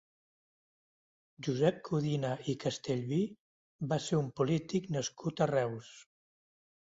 Josep 1.47 1.75
Codina 1.89 2.31
i 2.53 2.55
Castellví 2.63 3.19
va 3.93 3.99
ser 4.07 4.19
un 4.21 4.33
polític 4.39 4.89
nascut 4.97 5.45
a 5.47 5.51
Reus. 5.55 5.93